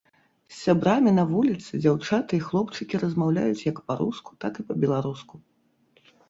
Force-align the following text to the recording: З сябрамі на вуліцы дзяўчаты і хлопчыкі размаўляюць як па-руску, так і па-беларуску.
З 0.51 0.55
сябрамі 0.59 1.11
на 1.17 1.25
вуліцы 1.31 1.79
дзяўчаты 1.83 2.33
і 2.37 2.39
хлопчыкі 2.47 3.01
размаўляюць 3.03 3.61
як 3.69 3.83
па-руску, 3.91 4.31
так 4.45 4.53
і 4.63 4.67
па-беларуску. 4.71 5.33